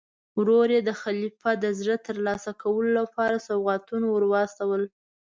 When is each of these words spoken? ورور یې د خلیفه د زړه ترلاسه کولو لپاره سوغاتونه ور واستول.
ورور 0.37 0.67
یې 0.75 0.81
د 0.87 0.91
خلیفه 1.01 1.51
د 1.63 1.65
زړه 1.79 1.95
ترلاسه 2.07 2.51
کولو 2.61 2.91
لپاره 2.99 3.43
سوغاتونه 3.47 4.05
ور 4.09 4.23
واستول. 4.33 4.81